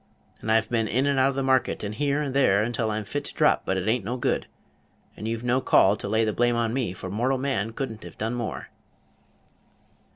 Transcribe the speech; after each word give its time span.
And 0.39 0.51
I've 0.51 0.67
been 0.67 0.87
in 0.87 1.05
and 1.05 1.19
out 1.19 1.35
the 1.35 1.43
market, 1.43 1.83
and 1.83 1.93
here 1.93 2.23
and 2.23 2.33
there, 2.33 2.63
until 2.63 2.89
I'm 2.89 3.03
fit 3.05 3.23
to 3.25 3.35
drop, 3.35 3.65
but 3.67 3.77
it 3.77 3.87
a'n't 3.87 4.03
no 4.03 4.17
good; 4.17 4.47
and 5.15 5.27
you've 5.27 5.43
no 5.43 5.61
call 5.61 5.95
to 5.97 6.07
lay 6.09 6.23
the 6.25 6.33
blame 6.33 6.55
on 6.55 6.73
me, 6.73 6.91
for 6.91 7.11
mortal 7.11 7.37
man 7.37 7.71
could 7.71 7.91
n't 7.91 8.01
have 8.01 8.17
done 8.17 8.33
more." 8.33 8.69